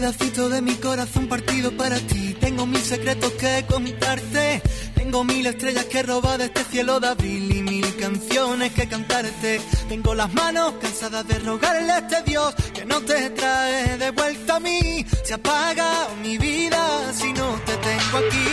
Pedacito 0.00 0.48
de 0.48 0.62
mi 0.62 0.76
corazón 0.76 1.28
partido 1.28 1.76
para 1.76 1.98
ti. 1.98 2.34
Tengo 2.40 2.64
mil 2.64 2.80
secretos 2.80 3.32
que 3.32 3.66
contarte. 3.68 4.62
Tengo 4.94 5.24
mil 5.24 5.44
estrellas 5.44 5.84
que 5.84 6.02
robar 6.02 6.38
de 6.38 6.46
este 6.46 6.64
cielo 6.64 7.00
de 7.00 7.08
abril 7.08 7.54
y 7.54 7.62
mil 7.62 7.96
canciones 7.96 8.72
que 8.72 8.88
cantarte. 8.88 9.60
Tengo 9.90 10.14
las 10.14 10.32
manos 10.32 10.72
cansadas 10.80 11.28
de 11.28 11.38
rogarle 11.40 11.92
a 11.92 11.98
este 11.98 12.22
Dios 12.22 12.54
que 12.72 12.86
no 12.86 13.02
te 13.02 13.28
trae 13.28 13.98
de 13.98 14.10
vuelta 14.12 14.56
a 14.56 14.60
mí. 14.60 15.04
Se 15.22 15.34
apaga 15.34 16.08
mi 16.22 16.38
vida 16.38 17.12
si 17.12 17.34
no 17.34 17.60
te 17.66 17.76
tengo 17.76 18.16
aquí. 18.24 18.48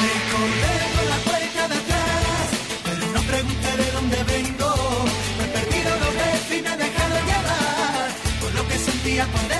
Me 0.00 0.12
colgué 0.32 0.76
con 0.96 1.06
la 1.08 1.18
puerta 1.28 1.68
de 1.68 1.74
atrás, 1.82 2.46
pero 2.84 3.06
no 3.14 3.20
pregunté 3.20 3.76
de 3.76 3.92
dónde 3.92 4.24
vengo. 4.24 4.74
Me 5.38 5.44
he 5.44 5.48
perdido 5.56 5.90
los 6.02 6.14
veces 6.16 6.58
y 6.58 6.62
me 6.62 6.74
he 6.74 6.76
dejado 6.78 7.14
llevar 7.30 8.08
por 8.40 8.54
lo 8.54 8.66
que 8.66 8.76
sentía 8.76 9.24
cuando 9.28 9.53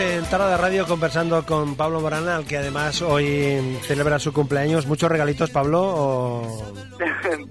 en 0.00 0.24
Tara 0.24 0.48
de 0.48 0.56
Radio 0.56 0.86
conversando 0.86 1.44
con 1.46 1.76
Pablo 1.76 2.00
Morana, 2.00 2.36
al 2.36 2.44
que 2.44 2.56
además 2.56 3.00
hoy 3.02 3.78
celebra 3.86 4.18
su 4.18 4.32
cumpleaños. 4.32 4.86
¿Muchos 4.86 5.10
regalitos, 5.10 5.50
Pablo? 5.50 5.82
O... 5.82 6.42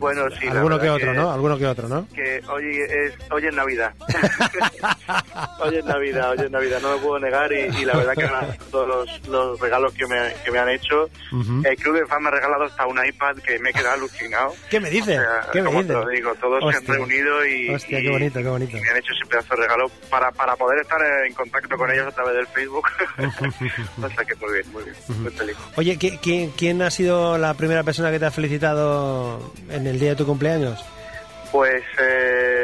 bueno, 0.04 0.24
sí. 0.38 0.46
la 0.48 0.52
Alguno 0.52 0.80
que 0.80 0.90
otro, 0.90 1.14
¿no? 1.14 1.32
Alguno 1.32 1.58
que 1.58 1.66
otro, 1.66 1.88
¿no? 1.88 2.06
Que 2.14 2.42
hoy 2.50 2.78
es, 2.78 3.14
hoy 3.32 3.46
es 3.48 3.54
Navidad. 3.54 3.94
hoy 5.60 5.78
es 5.78 5.86
Navidad, 5.86 6.32
hoy 6.32 6.38
es 6.46 6.52
Navidad, 6.52 6.80
no 6.82 6.96
me 6.96 7.02
puedo 7.02 7.20
negar 7.20 7.52
y, 7.54 7.60
y 7.82 7.86
la 7.86 7.96
verdad 7.98 8.14
que 8.16 8.58
todos 8.70 8.88
los, 8.88 9.28
los 9.30 9.60
regalos 9.60 9.94
que 9.94 10.06
me, 10.08 10.34
que 10.44 10.52
me 10.52 10.60
han 10.60 10.70
hecho. 10.70 11.10
Ujú. 11.32 11.62
El 11.66 11.76
Club 11.78 12.00
de 12.00 12.06
Fan 12.06 12.22
me 12.22 12.28
ha 12.28 12.32
regalado 12.32 12.64
hasta 12.66 12.86
un 12.86 13.04
iPad 13.06 13.38
que 13.38 13.58
me 13.60 13.70
he 13.70 13.74
quedado 13.74 13.96
alucinado. 13.96 14.54
¿Qué 14.70 14.80
me 14.80 14.90
dices? 14.90 15.18
O 15.20 15.22
sea, 15.22 15.48
¿Qué 15.52 15.62
me 15.62 15.68
como 15.68 15.82
dices? 15.84 15.96
te 15.98 16.04
lo 16.06 16.10
digo, 16.10 16.36
todos 16.36 16.60
se 16.60 16.66
Hostia. 16.78 16.80
han 16.94 17.00
reunido 17.00 17.46
y, 17.46 17.70
Hostia, 17.70 18.02
qué 18.02 18.10
bonito, 18.10 18.40
qué 18.40 18.48
bonito. 18.50 18.78
y 18.78 18.82
me 18.82 18.90
han 18.90 18.98
hecho 18.98 19.14
ese 19.14 19.26
pedazo 19.30 19.56
de 19.56 19.62
regalo 19.62 19.90
para, 20.10 20.32
para 20.32 20.56
poder 20.56 20.80
estar 20.82 21.00
en 21.26 21.34
contacto 21.34 21.78
con 21.78 21.90
ellos 21.92 22.08
a 22.08 22.12
través 22.12 22.34
del 22.36 22.48
Facebook. 22.48 22.88
o 24.04 24.10
sea 24.10 24.26
que 24.26 24.36
muy 24.36 24.54
bien, 24.54 24.72
muy 24.74 24.84
bien, 24.84 24.96
muy 25.22 25.32
feliz. 25.32 25.56
Oye, 25.78 25.98
¿qui- 25.98 26.20
quién, 26.22 26.52
quién 26.52 26.82
ha 26.82 26.92
sido 26.92 27.38
la 27.38 27.54
primera 27.54 27.84
persona 27.84 28.12
que 28.12 28.20
te 28.20 28.26
ha 28.26 28.32
felicitado 28.32 29.54
en 29.70 29.88
el 29.88 29.93
día 30.00 30.10
de 30.12 30.16
tu 30.16 30.26
cumpleaños? 30.26 30.84
Pues 31.52 31.84
eh, 32.00 32.63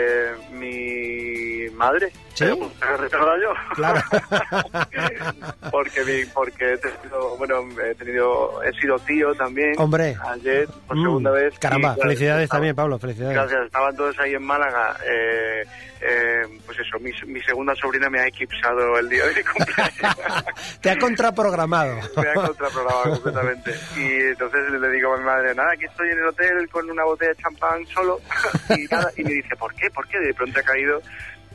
madre. 1.79 2.11
¿Sí? 2.35 2.45
Pues, 2.57 2.73
¿te 2.79 2.97
recuerdo 2.97 3.37
yo? 3.41 3.53
Claro. 3.75 4.01
porque 5.71 6.03
mi, 6.05 6.25
porque 6.25 6.73
he 6.73 6.77
tenido, 6.77 7.37
bueno, 7.37 7.55
he 7.83 7.95
tenido, 7.95 8.61
he 8.63 8.71
sido 8.79 8.97
tío 8.99 9.33
también. 9.35 9.73
Hombre. 9.77 10.15
Ayer, 10.29 10.67
por 10.87 10.97
Mm, 10.97 11.03
segunda 11.03 11.31
vez. 11.31 11.57
Caramba, 11.59 11.95
y, 11.97 12.01
felicidades 12.01 12.43
estaba- 12.43 12.57
también, 12.59 12.75
Pablo, 12.75 12.99
felicidades. 12.99 13.35
Gracias, 13.35 13.65
estaban 13.65 13.95
todos 13.95 14.17
ahí 14.19 14.33
en 14.35 14.43
Málaga. 14.43 14.95
Eh, 15.05 15.63
eh, 16.01 16.59
pues 16.65 16.79
eso, 16.79 16.97
mi, 16.99 17.11
mi 17.31 17.41
segunda 17.41 17.75
sobrina 17.75 18.09
me 18.09 18.19
ha 18.21 18.27
eclipsado 18.27 18.97
el 18.99 19.09
día 19.09 19.25
de 19.25 19.35
mi 19.35 19.43
cumpleaños. 19.43 20.45
Te 20.81 20.89
ha 20.91 20.97
contraprogramado. 20.97 21.95
me 22.15 22.29
ha 22.29 22.33
contraprogramado 22.33 23.03
completamente. 23.15 23.73
Y 23.97 24.05
entonces 24.31 24.61
le 24.71 24.89
digo 24.91 25.13
a 25.13 25.17
mi 25.17 25.23
madre, 25.25 25.53
nada, 25.55 25.75
que 25.77 25.85
estoy 25.87 26.09
en 26.11 26.19
el 26.19 26.27
hotel 26.27 26.69
con 26.69 26.89
una 26.89 27.03
botella 27.03 27.31
de 27.33 27.41
champán 27.43 27.85
solo. 27.87 28.19
y 28.69 28.85
nada, 28.93 29.11
y 29.17 29.23
me 29.23 29.31
dice, 29.33 29.55
¿por 29.57 29.73
qué? 29.75 29.89
¿Por 29.91 30.07
qué? 30.07 30.19
De 30.19 30.33
pronto 30.33 30.59
ha 30.59 30.63
caído 30.63 31.01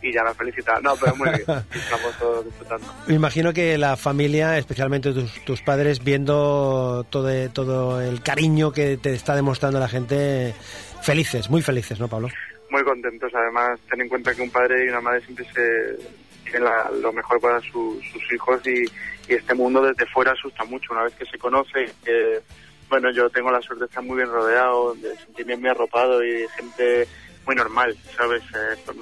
y 0.04 0.12
ya 0.12 0.22
me 0.22 0.30
ha 0.30 0.34
felicitado. 0.34 0.80
No, 0.82 0.94
pero 0.96 1.16
muy 1.16 1.28
bien, 1.30 1.40
estamos 1.74 2.18
todos 2.18 2.44
disfrutando. 2.44 2.86
Me 3.06 3.14
imagino 3.14 3.52
que 3.52 3.76
la 3.78 3.96
familia, 3.96 4.58
especialmente 4.58 5.12
tus, 5.12 5.44
tus 5.44 5.62
padres, 5.62 6.02
viendo 6.04 7.04
todo, 7.10 7.30
todo 7.50 8.00
el 8.00 8.22
cariño 8.22 8.72
que 8.72 8.96
te 8.96 9.14
está 9.14 9.34
demostrando 9.34 9.78
la 9.80 9.88
gente, 9.88 10.54
felices, 11.02 11.48
muy 11.50 11.62
felices, 11.62 11.98
¿no, 12.00 12.08
Pablo? 12.08 12.28
Muy 12.70 12.82
contentos, 12.84 13.32
además, 13.34 13.78
ten 13.88 14.00
en 14.02 14.08
cuenta 14.08 14.34
que 14.34 14.42
un 14.42 14.50
padre 14.50 14.84
y 14.84 14.88
una 14.88 15.00
madre 15.00 15.20
siempre 15.22 15.46
se 15.54 16.58
la- 16.58 16.90
lo 17.00 17.12
mejor 17.12 17.40
para 17.40 17.60
su- 17.60 18.00
sus 18.12 18.32
hijos 18.32 18.60
y, 18.66 18.84
y 19.28 19.34
este 19.34 19.54
mundo 19.54 19.82
desde 19.82 20.06
fuera 20.06 20.32
asusta 20.32 20.64
mucho 20.64 20.92
una 20.92 21.02
vez 21.04 21.14
que 21.14 21.24
se 21.26 21.38
conoce. 21.38 21.90
Que, 22.04 22.40
bueno, 22.88 23.10
yo 23.10 23.28
tengo 23.30 23.50
la 23.50 23.60
suerte 23.60 23.84
de 23.84 23.88
estar 23.88 24.04
muy 24.04 24.16
bien 24.18 24.28
rodeado, 24.28 24.94
de 24.94 25.16
sentirme 25.16 25.56
muy 25.56 25.68
arropado 25.70 26.22
y 26.22 26.30
de 26.42 26.48
gente 26.50 27.08
muy 27.46 27.56
normal, 27.56 27.96
¿sabes? 28.16 28.42
Eh, 28.42 28.76
con 28.84 28.96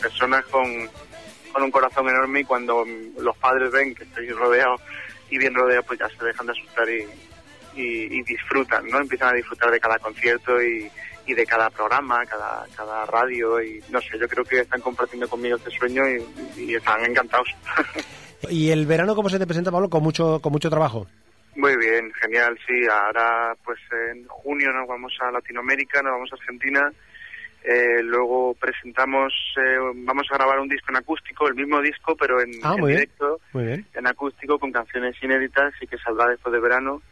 personas 0.00 0.44
con, 0.46 0.66
con 1.52 1.62
un 1.62 1.70
corazón 1.70 2.08
enorme 2.08 2.40
y 2.40 2.44
cuando 2.44 2.84
los 3.18 3.36
padres 3.38 3.70
ven 3.70 3.94
que 3.94 4.04
estoy 4.04 4.28
rodeado 4.30 4.76
y 5.30 5.38
bien 5.38 5.54
rodeado, 5.54 5.82
pues 5.84 5.98
ya 5.98 6.08
se 6.08 6.24
dejan 6.24 6.46
de 6.46 6.52
asustar 6.52 6.88
y, 6.88 7.04
y, 7.74 8.18
y 8.18 8.22
disfrutan, 8.22 8.86
¿no? 8.88 9.00
Empiezan 9.00 9.30
a 9.30 9.36
disfrutar 9.36 9.70
de 9.70 9.80
cada 9.80 9.98
concierto 9.98 10.62
y, 10.62 10.90
y 11.26 11.34
de 11.34 11.44
cada 11.44 11.68
programa, 11.70 12.24
cada, 12.26 12.66
cada 12.76 13.04
radio 13.06 13.60
y 13.62 13.82
no 13.90 14.00
sé, 14.00 14.18
yo 14.18 14.28
creo 14.28 14.44
que 14.44 14.60
están 14.60 14.80
compartiendo 14.80 15.28
conmigo 15.28 15.56
este 15.56 15.70
sueño 15.70 16.02
y, 16.08 16.62
y 16.62 16.74
están 16.74 17.04
encantados. 17.04 17.48
¿Y 18.48 18.70
el 18.70 18.86
verano 18.86 19.14
cómo 19.14 19.28
se 19.28 19.38
te 19.38 19.46
presenta, 19.46 19.72
Pablo? 19.72 19.90
Con 19.90 20.02
mucho, 20.02 20.40
con 20.40 20.52
mucho 20.52 20.70
trabajo. 20.70 21.06
Muy 21.56 21.74
bien, 21.76 22.12
genial, 22.20 22.56
sí. 22.66 22.74
Ahora, 22.86 23.56
pues 23.64 23.78
en 24.10 24.26
junio 24.28 24.70
nos 24.72 24.86
vamos 24.86 25.12
a 25.20 25.30
Latinoamérica, 25.30 26.02
nos 26.02 26.12
vamos 26.12 26.32
a 26.32 26.36
Argentina. 26.36 26.92
Eh, 27.68 28.00
luego 28.04 28.54
presentamos, 28.60 29.32
eh, 29.56 29.76
vamos 30.04 30.28
a 30.30 30.36
grabar 30.36 30.60
un 30.60 30.68
disco 30.68 30.86
en 30.90 30.96
acústico, 30.98 31.48
el 31.48 31.56
mismo 31.56 31.80
disco, 31.82 32.14
pero 32.14 32.40
en, 32.40 32.52
Ah, 32.62 32.74
en 32.74 32.80
muy 32.80 32.88
bien. 32.92 33.00
directo, 33.00 33.40
Muy 33.52 33.64
bien. 33.64 33.84
en 33.92 34.06
acústico, 34.06 34.56
con 34.60 34.70
canciones 34.70 35.16
inéditas 35.20 35.74
y 35.80 35.86
que 35.88 35.98
saldrá 35.98 36.28
después 36.28 36.52
de 36.52 36.60
verano. 36.60 37.02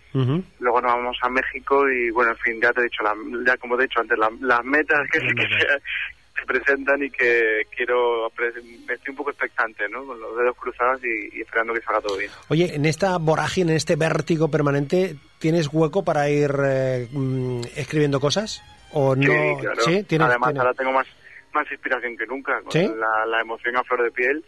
Luego 0.61 0.81
nos 0.81 0.93
vamos 0.95 1.17
a 1.23 1.29
México 1.29 1.91
y, 1.91 2.11
bueno, 2.11 2.31
en 2.31 2.39
fin, 2.39 2.61
ya 2.63 2.73
te 2.73 2.83
he 2.83 2.85
dicho, 2.85 3.03
la- 3.03 3.17
ya 3.45 3.57
como 3.57 3.77
te 3.77 3.83
he 3.83 3.87
dicho 3.89 3.99
antes, 4.01 4.17
la- 4.17 4.31
las 4.43 4.65
metas 4.65 5.01
que, 5.11 5.19
se, 5.19 5.27
se 5.29 6.47
presentan 6.47 7.03
y 7.03 7.11
que 7.11 7.63
quiero, 7.77 8.29
estoy 8.29 9.11
un 9.11 9.17
poco 9.17 9.31
expectante, 9.31 9.89
¿no? 9.89 10.05
Con 10.07 10.21
los 10.21 10.37
dedos 10.37 10.57
cruzados 10.57 11.01
y, 11.05 11.37
y 11.37 11.41
esperando 11.41 11.75
que 11.75 11.81
salga 11.81 12.01
todo 12.01 12.17
bien. 12.17 12.31
Oye, 12.49 12.77
en 12.77 12.85
esta 12.87 13.19
vorágine, 13.19 13.73
en 13.73 13.77
este 13.77 13.97
vértigo 13.97 14.49
permanente, 14.49 15.17
¿tienes 15.41 15.69
hueco 15.73 16.05
para 16.05 16.31
ir 16.31 16.53
eh, 16.65 17.09
mm, 17.11 17.63
escribiendo 17.75 18.21
cosas? 18.21 18.63
¿O 18.95 19.15
no? 19.15 19.23
Sí, 19.23 19.61
claro. 19.61 19.83
¿Sí? 19.83 20.03
¿Tienes, 20.05 20.29
Además, 20.29 20.49
tienes? 20.49 20.61
ahora 20.61 20.75
tengo 20.75 20.93
más, 20.93 21.07
más 21.53 21.71
inspiración 21.71 22.17
que 22.17 22.27
nunca, 22.27 22.61
con 22.63 22.73
¿Sí? 22.73 22.87
la, 22.97 23.27
la 23.27 23.41
emoción 23.41 23.77
a 23.77 23.83
flor 23.85 24.03
de 24.05 24.11
piel, 24.11 24.45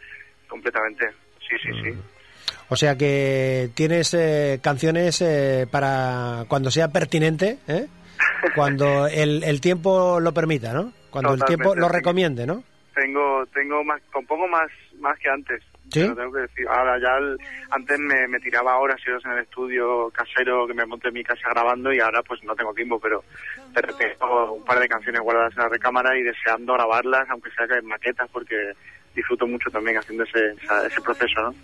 completamente. 0.49 1.11
Sí, 1.41 1.57
sí, 1.63 1.71
sí. 1.83 1.99
O 2.69 2.77
sea 2.77 2.97
que 2.97 3.71
tienes 3.75 4.13
eh, 4.15 4.59
canciones 4.63 5.21
eh, 5.21 5.67
para 5.71 6.45
cuando 6.49 6.71
sea 6.71 6.89
pertinente, 6.89 7.59
¿eh? 7.69 7.87
cuando 8.55 9.07
el, 9.09 9.45
el 9.45 9.61
tiempo 9.61 10.19
lo 10.21 10.33
permita, 10.33 10.73
¿no? 10.73 10.93
Cuando 11.11 11.35
el 11.35 11.45
tiempo 11.45 11.75
lo 11.75 11.89
recomiende, 11.89 12.47
¿no? 12.47 12.63
Tengo, 12.95 13.45
tengo 13.55 13.85
más, 13.85 14.01
compongo 14.13 14.49
más, 14.49 14.69
más 14.99 15.19
que 15.19 15.29
antes. 15.29 15.63
¿Sí? 15.91 16.01
Tengo 16.01 16.33
que 16.33 16.41
decir, 16.41 16.67
ahora 16.69 16.99
ya 16.99 17.17
antes 17.71 17.99
me, 17.99 18.27
me 18.29 18.41
tiraba 18.41 18.79
horas 18.79 19.01
y 19.07 19.11
horas 19.11 19.25
en 19.25 19.33
el 19.33 19.39
estudio 19.45 20.11
casero 20.11 20.67
que 20.67 20.75
me 20.75 20.85
monté 20.85 21.09
en 21.09 21.15
mi 21.15 21.25
casa 21.25 21.49
grabando 21.51 21.93
y 21.93 22.01
ahora 22.01 22.23
pues 22.23 22.43
no 22.43 22.55
tengo 22.57 22.75
tiempo, 22.75 22.99
pero, 22.99 23.23
pero 23.73 23.95
tengo 23.95 24.53
un 24.53 24.65
par 24.65 24.81
de 24.81 24.89
canciones 24.89 25.21
guardadas 25.21 25.53
en 25.57 25.63
la 25.63 25.69
recámara 25.69 26.19
y 26.19 26.23
deseando 26.23 26.75
grabarlas, 26.75 27.29
aunque 27.31 27.51
sea 27.53 27.69
que 27.69 27.75
en 27.75 27.87
maquetas, 27.87 28.29
porque 28.33 28.73
disfruto 29.17 29.47
mucho 29.47 29.71
también 29.71 29.97
haciendo 29.97 30.23
ese, 30.25 30.55
ese 30.87 31.01
proceso, 31.01 31.43
¿no? 31.43 31.55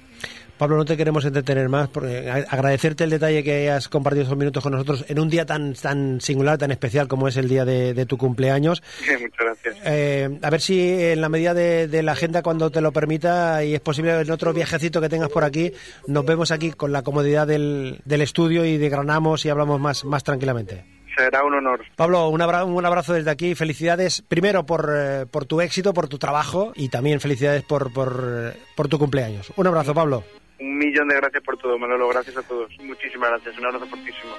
Pablo, 0.59 0.77
no 0.77 0.85
te 0.85 0.97
queremos 0.97 1.25
entretener 1.25 1.69
más, 1.69 1.89
porque 1.89 2.31
agradecerte 2.31 3.03
el 3.05 3.11
detalle 3.11 3.43
que 3.43 3.63
hayas 3.63 3.89
compartido 3.89 4.25
esos 4.25 4.37
minutos 4.37 4.63
con 4.63 4.73
nosotros 4.73 5.05
en 5.09 5.19
un 5.19 5.29
día 5.29 5.45
tan 5.45 5.75
tan 5.75 6.21
singular, 6.21 6.57
tan 6.57 6.71
especial 6.71 7.09
como 7.09 7.27
es 7.27 7.37
el 7.37 7.49
día 7.49 7.65
de, 7.65 7.95
de 7.95 8.07
tu 8.07 8.17
cumpleaños. 8.17 8.83
Muchas 9.21 9.39
gracias. 9.39 9.77
Eh, 9.85 10.39
a 10.41 10.51
ver 10.51 10.61
si 10.61 10.81
en 10.81 11.21
la 11.21 11.29
medida 11.29 11.53
de, 11.53 11.89
de 11.89 12.03
la 12.03 12.13
agenda, 12.13 12.43
cuando 12.43 12.71
te 12.71 12.81
lo 12.81 12.93
permita, 12.93 13.65
y 13.65 13.75
es 13.75 13.81
posible 13.81 14.21
en 14.21 14.31
otro 14.31 14.53
viajecito 14.53 15.01
que 15.01 15.09
tengas 15.09 15.31
por 15.31 15.43
aquí, 15.43 15.73
nos 16.07 16.25
vemos 16.25 16.53
aquí 16.53 16.71
con 16.71 16.93
la 16.93 17.03
comodidad 17.03 17.47
del, 17.47 18.01
del 18.05 18.21
estudio 18.21 18.65
y 18.65 18.79
desgranamos 18.79 19.45
y 19.45 19.49
hablamos 19.49 19.81
más, 19.81 20.05
más 20.05 20.23
tranquilamente. 20.23 21.02
Será 21.17 21.45
un 21.45 21.55
honor. 21.55 21.85
Pablo, 21.97 22.29
un, 22.29 22.41
abra- 22.41 22.65
un 22.65 22.85
abrazo 22.87 23.13
desde 23.13 23.31
aquí. 23.31 23.55
Felicidades 23.55 24.23
primero 24.23 24.65
por, 24.65 24.91
eh, 24.95 25.27
por 25.31 25.45
tu 25.45 25.61
éxito, 25.61 25.93
por 25.93 26.09
tu 26.09 26.19
trabajo 26.19 26.73
y 26.75 26.89
también 26.89 27.21
felicidades 27.21 27.63
por, 27.65 27.93
por, 27.93 28.25
eh, 28.55 28.57
por 28.77 28.89
tu 28.89 28.99
cumpleaños. 28.99 29.53
Un 29.57 29.67
abrazo, 29.67 29.93
Pablo. 29.95 30.25
Un 30.59 30.79
millón 30.79 31.09
de 31.09 31.17
gracias 31.17 31.43
por 31.43 31.57
todo, 31.59 31.79
Manolo. 31.79 32.09
Gracias 32.09 32.37
a 32.37 32.43
todos. 32.43 32.71
Muchísimas 32.83 33.31
gracias. 33.31 33.59
Un 33.59 33.67
abrazo 33.67 33.87
fortísimo. 33.87 34.33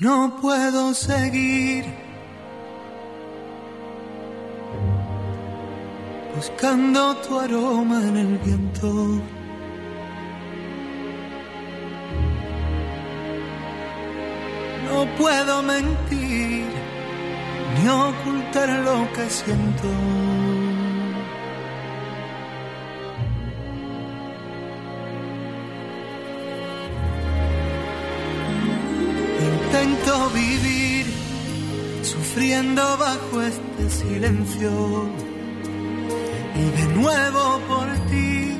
No 0.00 0.38
puedo 0.40 0.94
seguir 0.94 1.84
buscando 6.40 7.14
tu 7.16 7.38
aroma 7.38 7.98
en 8.08 8.16
el 8.16 8.38
viento. 8.38 8.88
No 14.86 14.98
puedo 15.18 15.62
mentir 15.62 16.64
ni 17.74 17.88
ocultar 17.88 18.68
lo 18.86 18.96
que 19.14 19.24
siento. 19.28 19.88
Intento 29.52 30.30
vivir 30.30 31.04
sufriendo 32.02 32.82
bajo 32.96 33.42
este 33.42 33.90
silencio 33.90 35.29
y 36.60 36.70
de 36.78 36.86
nuevo 36.94 37.42
por 37.68 37.88
ti 38.10 38.58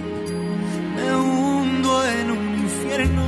me 0.96 1.16
hundo 1.16 1.90
en 2.06 2.30
un 2.30 2.44
infierno. 2.66 3.24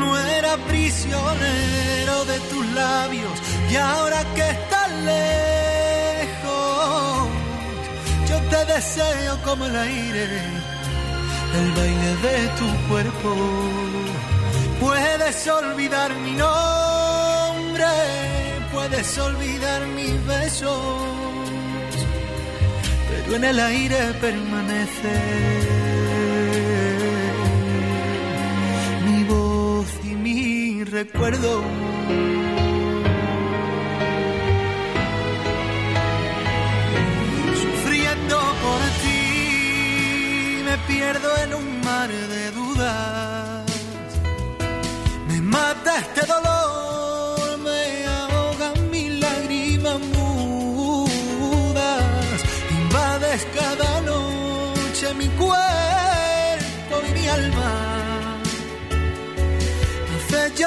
No 0.00 0.18
era 0.18 0.52
prisionero 0.68 2.24
de 2.30 2.38
tus 2.50 2.64
labios 2.74 3.36
y 3.70 3.76
ahora 3.76 4.20
que 4.34 4.46
estás 4.56 4.90
lejos, 5.12 6.48
yo 8.28 8.38
te 8.52 8.60
deseo 8.72 9.32
como 9.44 9.66
el 9.66 9.76
aire, 9.76 10.24
el 11.58 11.72
baile 11.78 12.12
de 12.26 12.38
tu 12.58 12.68
cuerpo. 12.88 13.30
Puedes 14.80 15.48
olvidar 15.48 16.14
mi 16.24 16.32
nombre, 16.32 17.86
puedes 18.72 19.18
olvidar 19.18 19.86
mis 19.88 20.26
besos, 20.26 21.47
pero 23.28 23.36
en 23.36 23.44
el 23.44 23.60
aire 23.60 24.14
permanece 24.22 25.14
mi 29.04 29.24
voz 29.24 29.86
y 30.02 30.14
mi 30.14 30.84
recuerdo. 30.84 31.62
Sufriendo 37.62 38.36
por 38.64 38.80
ti, 39.02 40.62
me 40.64 40.78
pierdo 40.86 41.28
en 41.44 41.54
un 41.54 41.80
mar 41.82 42.08
de 42.08 42.50
dudas. 42.52 43.64
Me 45.28 45.40
mata 45.42 45.98
este 45.98 46.22
dolor, 46.26 46.57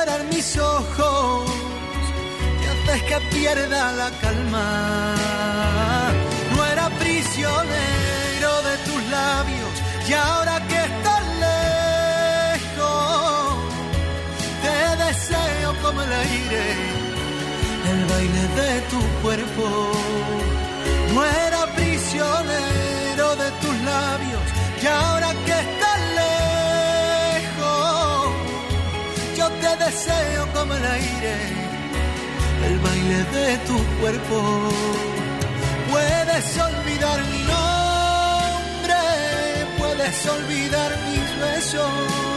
Mis 0.02 0.58
ojos 0.58 1.46
y 2.60 2.66
haces 2.66 3.04
que 3.04 3.20
pierda 3.36 3.92
la 3.92 4.10
calma. 4.20 5.14
No 6.56 6.66
era 6.66 6.90
prisionero 6.98 8.52
de 8.64 8.78
tus 8.88 9.10
labios 9.12 9.74
y 10.10 10.14
ahora 10.14 10.60
que 10.68 10.76
estás 10.76 11.24
lejos 11.46 12.84
te 14.64 15.04
deseo 15.06 15.76
como 15.84 16.02
el 16.02 16.12
aire, 16.12 16.64
el 17.92 18.06
baile 18.06 18.44
de 18.60 18.82
tu 18.90 19.00
cuerpo. 19.22 19.92
No 21.14 21.24
era 21.24 21.68
prisionero 21.76 23.36
de 23.36 23.52
tus 23.62 23.76
labios 23.84 24.42
y 24.82 24.88
ahora 24.88 25.31
deseo 29.86 30.48
como 30.54 30.74
el 30.74 30.86
aire, 30.86 31.36
el 32.68 32.80
baile 32.80 33.20
de 33.38 33.58
tu 33.68 33.78
cuerpo. 34.00 34.38
Puedes 35.92 36.48
olvidar 36.70 37.20
mi 37.34 37.42
nombre, 37.54 39.02
puedes 39.78 40.26
olvidar 40.38 40.90
mis 41.10 41.30
besos 41.46 42.32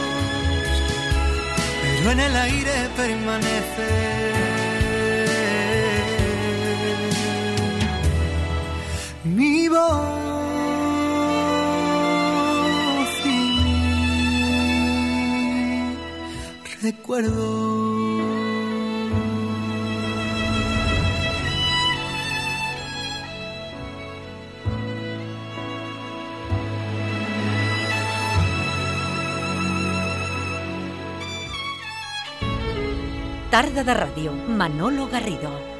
pero 2.05 2.11
en 2.11 2.19
el 2.19 2.35
aire 2.35 2.89
permanece 2.95 4.44
recuerdo. 16.85 17.45
Tarda 33.49 33.83
de 33.83 33.93
ràdio, 33.93 34.31
Manolo 34.59 35.07
Garrido. 35.07 35.74